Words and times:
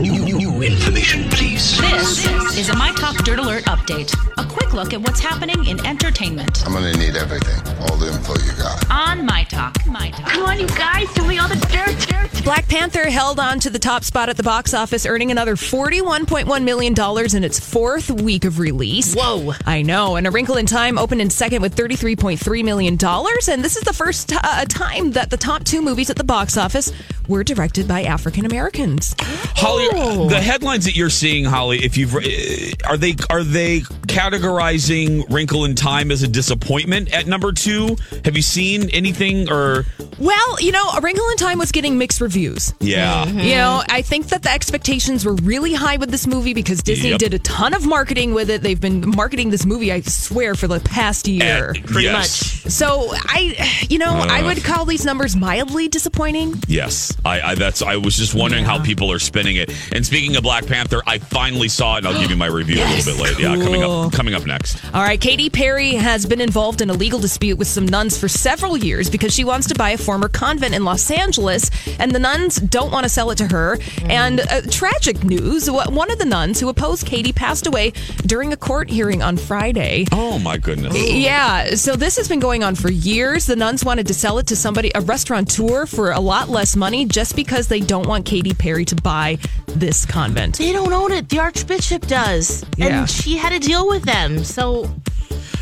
New, 0.00 0.18
new, 0.24 0.38
new 0.38 0.62
information, 0.62 1.28
please. 1.28 1.78
This 1.78 2.56
is 2.56 2.68
a 2.70 2.76
My 2.76 2.90
Talk 2.92 3.16
Dirt 3.18 3.38
Alert 3.38 3.64
update. 3.64 4.14
A 4.38 4.46
quick 4.48 4.72
look 4.72 4.94
at 4.94 5.00
what's 5.00 5.20
happening 5.20 5.66
in 5.66 5.84
entertainment 5.84 6.64
I'm 6.66 6.72
gonna 6.72 6.92
need 6.94 7.16
everything, 7.16 7.60
all 7.82 7.96
the 7.96 8.06
info 8.06 8.32
you 8.44 8.52
got. 8.56 8.90
on 8.90 9.26
My 9.26 9.44
Talk. 9.44 9.76
My 9.86 10.10
Talk. 10.10 10.26
Come 10.30 10.44
on, 10.44 10.58
you 10.58 10.68
guys, 10.68 11.06
tell 11.12 11.26
me 11.26 11.38
all 11.38 11.48
the 11.48 11.56
dirt, 11.66 11.98
dirt. 12.08 12.44
Black 12.44 12.66
Panther 12.68 13.10
held 13.10 13.38
on 13.38 13.60
to 13.60 13.68
the 13.68 13.78
top 13.78 14.02
spot 14.02 14.30
at 14.30 14.38
the 14.38 14.42
box 14.42 14.72
office, 14.72 15.04
earning 15.04 15.30
another 15.30 15.56
$41.1 15.56 16.64
million 16.64 16.94
in 17.36 17.44
its 17.44 17.60
fourth 17.60 18.10
week 18.10 18.46
of 18.46 18.58
release. 18.58 19.14
Whoa. 19.14 19.52
I 19.66 19.82
know. 19.82 20.16
And 20.16 20.26
A 20.26 20.30
Wrinkle 20.30 20.56
in 20.56 20.64
Time 20.64 20.96
opened 20.96 21.20
in 21.20 21.28
second 21.28 21.60
with 21.60 21.76
$33.3 21.76 22.64
million. 22.64 22.94
And 23.02 23.62
this 23.62 23.76
is 23.76 23.82
the 23.82 23.92
first 23.92 24.32
uh, 24.32 24.64
time 24.64 25.10
that 25.12 25.28
the 25.28 25.36
top 25.36 25.64
two 25.64 25.82
movies 25.82 26.08
at 26.08 26.16
the 26.16 26.24
box 26.24 26.56
office 26.56 26.90
were 27.30 27.42
directed 27.44 27.88
by 27.88 28.02
African 28.02 28.44
Americans. 28.44 29.14
Holly, 29.20 29.88
the 30.28 30.40
headlines 30.40 30.84
that 30.84 30.96
you're 30.96 31.08
seeing, 31.10 31.44
Holly, 31.44 31.78
if 31.84 31.96
you've 31.96 32.14
uh, 32.14 32.20
are 32.88 32.96
they 32.96 33.14
are 33.30 33.42
they 33.44 33.80
categorizing 34.08 35.24
Wrinkle 35.32 35.64
in 35.64 35.74
Time 35.74 36.10
as 36.10 36.22
a 36.22 36.28
disappointment 36.28 37.12
at 37.14 37.26
number 37.26 37.52
two? 37.52 37.96
Have 38.24 38.36
you 38.36 38.42
seen 38.42 38.90
anything 38.90 39.50
or 39.50 39.84
Well, 40.18 40.60
you 40.60 40.72
know, 40.72 40.90
A 40.96 41.00
Wrinkle 41.00 41.28
in 41.30 41.36
Time 41.36 41.58
was 41.58 41.72
getting 41.72 41.98
mixed 41.98 42.20
reviews. 42.20 42.74
yeah? 42.80 43.26
You 43.26 43.54
know, 43.54 43.82
I 43.88 44.02
think 44.02 44.26
that 44.28 44.42
the 44.42 44.50
expectations 44.50 45.24
were 45.24 45.34
really 45.36 45.72
high 45.74 45.96
with 45.96 46.10
this 46.10 46.26
movie 46.26 46.54
because 46.54 46.82
Disney 46.82 47.10
Yep. 47.10 47.18
did 47.18 47.34
a 47.34 47.38
ton 47.40 47.74
of 47.74 47.86
marketing 47.86 48.34
with 48.34 48.50
it. 48.50 48.62
They've 48.62 48.80
been 48.80 49.08
marketing 49.10 49.50
this 49.50 49.64
movie, 49.66 49.92
I 49.92 50.00
swear, 50.02 50.54
for 50.54 50.66
the 50.68 50.80
past 50.80 51.26
year. 51.28 51.70
Uh, 51.70 51.80
Pretty 51.86 52.04
yes. 52.04 52.49
So 52.68 53.08
I, 53.12 53.86
you 53.88 53.98
know, 53.98 54.10
I 54.12 54.42
would 54.42 54.62
call 54.62 54.84
these 54.84 55.04
numbers 55.04 55.36
mildly 55.36 55.88
disappointing. 55.88 56.54
Yes, 56.68 57.16
I, 57.24 57.40
I 57.40 57.54
that's 57.54 57.82
I 57.82 57.96
was 57.96 58.16
just 58.16 58.34
wondering 58.34 58.64
how 58.64 58.82
people 58.82 59.10
are 59.10 59.18
spinning 59.18 59.56
it. 59.56 59.70
And 59.92 60.04
speaking 60.04 60.36
of 60.36 60.42
Black 60.42 60.66
Panther, 60.66 61.02
I 61.06 61.18
finally 61.18 61.68
saw 61.68 61.94
it, 61.94 61.98
and 61.98 62.08
I'll 62.08 62.20
give 62.20 62.30
you 62.30 62.36
my 62.36 62.46
review 62.46 62.82
a 62.82 62.86
little 62.86 63.14
bit 63.14 63.22
later. 63.22 63.40
Yeah, 63.40 63.62
coming 63.64 63.82
up 63.82 64.12
coming 64.12 64.34
up 64.34 64.46
next. 64.46 64.84
All 64.94 65.02
right, 65.02 65.20
Katy 65.20 65.50
Perry 65.50 65.94
has 65.94 66.26
been 66.26 66.40
involved 66.40 66.80
in 66.80 66.90
a 66.90 66.92
legal 66.92 67.18
dispute 67.18 67.58
with 67.58 67.68
some 67.68 67.86
nuns 67.86 68.18
for 68.18 68.28
several 68.28 68.76
years 68.76 69.08
because 69.08 69.34
she 69.34 69.44
wants 69.44 69.68
to 69.68 69.74
buy 69.74 69.90
a 69.90 69.98
former 69.98 70.28
convent 70.28 70.74
in 70.74 70.84
Los 70.84 71.10
Angeles, 71.10 71.70
and 71.98 72.12
the 72.12 72.18
nuns 72.18 72.56
don't 72.56 72.92
want 72.92 73.04
to 73.04 73.08
sell 73.08 73.30
it 73.30 73.36
to 73.36 73.46
her. 73.46 73.78
And 74.04 74.40
uh, 74.40 74.62
tragic 74.70 75.24
news: 75.24 75.70
one 75.70 76.10
of 76.10 76.18
the 76.18 76.26
nuns 76.26 76.60
who 76.60 76.68
opposed 76.68 77.06
Katy 77.06 77.32
passed 77.32 77.66
away 77.66 77.92
during 78.26 78.52
a 78.52 78.56
court 78.56 78.90
hearing 78.90 79.22
on 79.22 79.36
Friday. 79.36 80.06
Oh 80.12 80.38
my 80.38 80.58
goodness. 80.58 80.96
Yeah, 81.10 81.74
so 81.74 81.96
this 81.96 82.16
has 82.16 82.28
been 82.28 82.40
going 82.40 82.49
on 82.58 82.74
for 82.74 82.90
years. 82.90 83.46
The 83.46 83.54
nuns 83.54 83.84
wanted 83.84 84.06
to 84.08 84.14
sell 84.14 84.38
it 84.38 84.46
to 84.48 84.56
somebody, 84.56 84.90
a 84.94 85.00
restaurateur, 85.00 85.86
for 85.86 86.10
a 86.10 86.20
lot 86.20 86.48
less 86.48 86.74
money 86.74 87.04
just 87.04 87.36
because 87.36 87.68
they 87.68 87.80
don't 87.80 88.06
want 88.06 88.26
Katy 88.26 88.52
Perry 88.54 88.84
to 88.86 88.96
buy 88.96 89.38
this 89.68 90.04
convent. 90.04 90.58
They 90.58 90.72
don't 90.72 90.92
own 90.92 91.12
it. 91.12 91.28
The 91.28 91.38
Archbishop 91.38 92.06
does. 92.06 92.64
Yeah. 92.76 93.00
And 93.00 93.10
she 93.10 93.36
had 93.36 93.50
to 93.50 93.60
deal 93.60 93.88
with 93.88 94.02
them. 94.02 94.42
So 94.42 94.90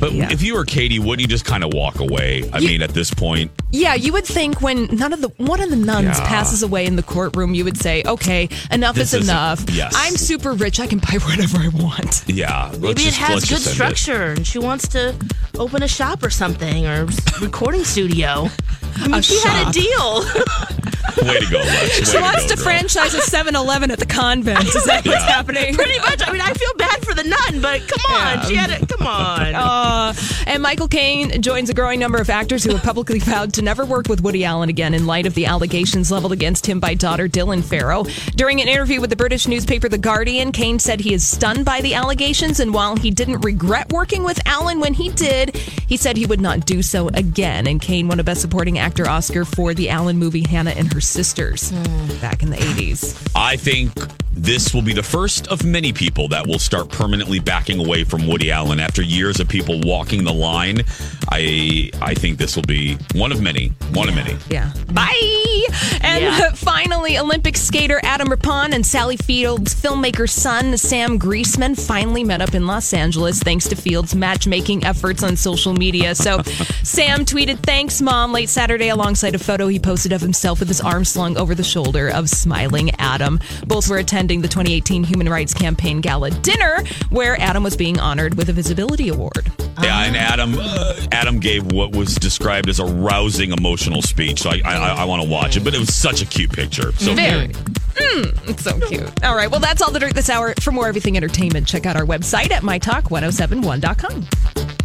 But 0.00 0.12
Yeah. 0.12 0.32
if 0.32 0.42
you 0.42 0.54
were 0.54 0.64
Katy, 0.64 0.98
wouldn't 0.98 1.20
you 1.20 1.26
just 1.28 1.44
kind 1.44 1.62
of 1.62 1.72
walk 1.74 2.00
away? 2.00 2.48
I 2.52 2.60
mean, 2.60 2.80
at 2.82 2.90
this 2.94 3.12
point, 3.12 3.50
Yeah, 3.72 3.94
you 3.94 4.12
would 4.14 4.24
think 4.24 4.60
when 4.62 4.86
none 4.90 5.12
of 5.12 5.20
the 5.20 5.28
one 5.36 5.60
of 5.60 5.70
the 5.70 5.76
nuns 5.76 6.18
Yeah. 6.18 6.26
passes 6.26 6.62
away 6.64 6.86
in 6.86 6.96
the 6.96 7.02
courtroom, 7.04 7.54
you 7.54 7.64
would 7.64 7.76
say, 7.80 8.02
"Okay, 8.04 8.48
enough 8.72 8.96
This 8.96 9.14
is 9.14 9.28
enough. 9.28 9.62
yes. 9.70 9.92
I'm 9.96 10.16
super 10.16 10.52
rich. 10.54 10.80
I 10.80 10.86
can 10.88 10.98
buy 10.98 11.18
whatever 11.24 11.58
I 11.58 11.68
want." 11.68 12.22
yeah. 12.26 12.68
let's 12.72 12.80
maybe 12.80 13.02
it 13.02 13.14
has 13.14 13.40
good 13.44 13.48
just 13.48 13.66
end 13.66 13.72
it. 13.72 13.74
structure 13.74 14.22
and 14.32 14.44
she 14.46 14.58
wants 14.58 14.88
to 14.88 15.14
open 15.58 15.82
a 15.84 15.88
shop 15.88 16.22
or 16.24 16.30
something 16.30 16.86
or 16.86 17.06
recording 17.40 17.84
studio. 17.84 18.50
I 18.96 19.06
mean, 19.06 19.14
A 19.14 19.22
she 19.22 19.38
had 19.40 19.68
a 19.68 19.72
deal. 19.72 20.24
Way 21.22 21.38
to 21.38 21.50
go, 21.50 21.58
Lex. 21.58 21.98
Way 21.98 22.04
She 22.04 22.18
wants 22.20 22.46
go, 22.46 22.54
to 22.54 22.62
franchise 22.62 23.14
a 23.14 23.20
7-Eleven 23.20 23.90
at 23.90 23.98
the 23.98 24.06
convent. 24.06 24.64
Is 24.64 24.84
that 24.84 25.04
what's 25.06 25.24
happening? 25.24 25.74
Pretty 25.74 25.98
much. 26.00 26.22
I 26.26 26.32
mean, 26.32 26.40
I 26.40 26.52
feel 26.52 26.74
bad 26.76 27.04
for 27.04 27.14
the 27.14 27.24
nun, 27.24 27.60
but 27.60 27.86
come 27.88 28.12
on. 28.12 28.46
She 28.46 28.56
had 28.56 28.70
it. 28.70 28.88
Come 28.88 29.06
on. 29.06 29.54
Uh, 29.70 30.14
and 30.46 30.62
Michael 30.62 30.88
Caine 30.88 31.42
joins 31.42 31.68
a 31.70 31.74
growing 31.74 32.00
number 32.00 32.18
of 32.18 32.30
actors 32.30 32.64
who 32.64 32.72
have 32.72 32.82
publicly 32.82 33.18
vowed 33.18 33.52
to 33.54 33.62
never 33.62 33.84
work 33.84 34.08
with 34.08 34.22
Woody 34.22 34.44
Allen 34.44 34.68
again 34.68 34.94
in 34.94 35.06
light 35.06 35.26
of 35.26 35.34
the 35.34 35.46
allegations 35.46 36.10
leveled 36.10 36.32
against 36.32 36.66
him 36.66 36.80
by 36.80 36.94
daughter 36.94 37.28
Dylan 37.28 37.62
Farrow. 37.62 38.04
During 38.36 38.60
an 38.60 38.68
interview 38.68 39.00
with 39.00 39.10
the 39.10 39.16
British 39.16 39.46
newspaper 39.46 39.88
The 39.88 39.98
Guardian, 39.98 40.50
Caine 40.52 40.78
said 40.78 41.00
he 41.00 41.12
is 41.14 41.26
stunned 41.26 41.64
by 41.64 41.80
the 41.82 41.94
allegations, 41.94 42.58
and 42.60 42.72
while 42.72 42.96
he 42.96 43.10
didn't 43.10 43.40
regret 43.42 43.92
working 43.92 44.24
with 44.24 44.40
Allen 44.46 44.80
when 44.80 44.94
he 44.94 45.10
did, 45.10 45.56
he 45.56 45.96
said 45.96 46.16
he 46.16 46.26
would 46.26 46.40
not 46.40 46.64
do 46.66 46.82
so 46.82 47.08
again. 47.08 47.66
And 47.66 47.80
Caine 47.80 48.08
won 48.08 48.20
a 48.20 48.24
Best 48.24 48.40
Supporting 48.40 48.78
Actor 48.78 49.08
Oscar 49.08 49.44
for 49.44 49.74
the 49.74 49.90
Allen 49.90 50.16
movie 50.16 50.46
Hannah 50.48 50.70
and 50.70 50.92
Her 50.92 51.00
Sisters 51.10 51.70
hmm. 51.70 52.20
back 52.20 52.44
in 52.44 52.50
the 52.50 52.56
80s. 52.56 53.32
I 53.34 53.56
think 53.56 53.92
this 54.32 54.72
will 54.72 54.82
be 54.82 54.92
the 54.92 55.02
first 55.02 55.48
of 55.48 55.64
many 55.64 55.92
people 55.92 56.28
that 56.28 56.46
will 56.46 56.58
start 56.58 56.88
permanently 56.88 57.40
backing 57.40 57.84
away 57.84 58.04
from 58.04 58.26
Woody 58.28 58.50
Allen 58.50 58.78
after 58.78 59.02
years 59.02 59.40
of 59.40 59.48
people 59.48 59.80
walking 59.82 60.22
the 60.24 60.32
line. 60.32 60.82
I 61.28 61.90
I 62.00 62.14
think 62.14 62.38
this 62.38 62.54
will 62.54 62.62
be 62.62 62.96
one 63.14 63.32
of 63.32 63.40
many. 63.42 63.68
One 63.92 64.08
of 64.08 64.14
many. 64.14 64.36
Yeah. 64.48 64.72
Bye. 64.92 65.66
And 66.00 66.22
Yeah. 66.24 66.50
finally, 66.54 67.18
Olympic 67.18 67.56
skater 67.56 68.00
Adam 68.04 68.28
Rippon 68.28 68.72
and 68.72 68.86
Sally 68.86 69.16
Field's 69.16 69.74
filmmaker 69.74 70.28
son 70.30 70.76
Sam 70.78 71.18
Greisman 71.18 71.78
finally 71.78 72.22
met 72.22 72.40
up 72.40 72.54
in 72.54 72.66
Los 72.68 72.94
Angeles 72.94 73.40
thanks 73.40 73.66
to 73.68 73.76
Field's 73.76 74.14
matchmaking 74.14 74.84
efforts 74.84 75.22
on 75.24 75.36
social 75.36 75.74
media. 75.74 76.14
So 76.14 76.42
Sam 76.84 77.24
tweeted, 77.24 77.58
"Thanks, 77.60 78.00
mom." 78.00 78.32
Late 78.32 78.48
Saturday, 78.48 78.90
alongside 78.90 79.34
a 79.34 79.38
photo 79.38 79.66
he 79.66 79.80
posted 79.80 80.12
of 80.12 80.20
himself 80.20 80.60
with 80.60 80.68
his 80.68 80.80
arm 80.80 81.04
slung 81.04 81.36
over 81.36 81.54
the 81.54 81.64
shoulder 81.64 82.08
of 82.08 82.28
smiling 82.28 82.92
Adam. 82.98 83.40
Both 83.66 83.88
were 83.88 83.98
attending 83.98 84.19
the 84.28 84.48
2018 84.48 85.04
Human 85.04 85.28
Rights 85.28 85.54
Campaign 85.54 86.00
Gala 86.00 86.30
dinner, 86.30 86.84
where 87.08 87.40
Adam 87.40 87.62
was 87.62 87.76
being 87.76 87.98
honored 87.98 88.34
with 88.34 88.50
a 88.50 88.52
Visibility 88.52 89.08
Award. 89.08 89.50
Yeah, 89.82 90.04
and 90.04 90.16
Adam 90.16 90.56
uh, 90.58 90.94
Adam 91.10 91.40
gave 91.40 91.72
what 91.72 91.96
was 91.96 92.14
described 92.16 92.68
as 92.68 92.80
a 92.80 92.84
rousing 92.84 93.52
emotional 93.52 94.02
speech. 94.02 94.42
So 94.42 94.50
I 94.50 94.60
I, 94.64 94.94
I 95.00 95.04
want 95.04 95.22
to 95.22 95.28
watch 95.28 95.56
it, 95.56 95.64
but 95.64 95.74
it 95.74 95.78
was 95.78 95.94
such 95.94 96.22
a 96.22 96.26
cute 96.26 96.52
picture. 96.52 96.92
So 96.92 97.14
Very. 97.14 97.48
Mm, 97.48 98.48
it's 98.48 98.62
so 98.62 98.78
cute. 98.88 99.24
All 99.24 99.34
right. 99.34 99.50
Well, 99.50 99.60
that's 99.60 99.82
all 99.82 99.90
the 99.90 99.98
dirt 99.98 100.14
this 100.14 100.30
hour. 100.30 100.54
For 100.60 100.70
more 100.70 100.88
everything 100.88 101.16
entertainment, 101.16 101.66
check 101.66 101.86
out 101.86 101.96
our 101.96 102.04
website 102.04 102.50
at 102.50 102.62
mytalk1071.com. 102.62 104.79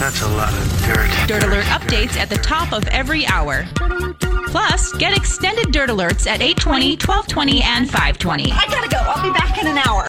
That's 0.00 0.22
a 0.22 0.28
lot 0.28 0.50
of 0.50 0.82
dirt. 0.86 1.28
Dirt 1.28 1.44
Alert 1.44 1.66
updates 1.66 2.16
at 2.16 2.30
the 2.30 2.38
top 2.38 2.72
of 2.72 2.88
every 2.88 3.26
hour. 3.26 3.66
Plus, 4.46 4.94
get 4.94 5.14
extended 5.14 5.72
Dirt 5.72 5.90
Alerts 5.90 6.26
at 6.26 6.40
820, 6.40 6.96
1220, 6.96 7.62
and 7.62 7.86
520. 7.86 8.50
I 8.50 8.64
gotta 8.70 8.88
go. 8.88 8.96
I'll 8.96 9.22
be 9.22 9.30
back 9.38 9.60
in 9.60 9.66
an 9.66 9.76
hour. 9.76 9.90